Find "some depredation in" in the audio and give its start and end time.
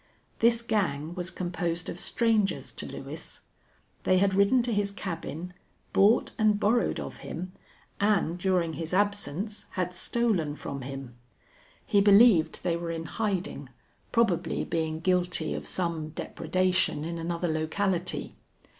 15.67-17.19